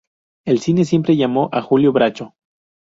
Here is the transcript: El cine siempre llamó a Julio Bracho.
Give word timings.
El 0.47 0.59
cine 0.61 0.83
siempre 0.83 1.15
llamó 1.15 1.49
a 1.51 1.61
Julio 1.61 1.93
Bracho. 1.93 2.33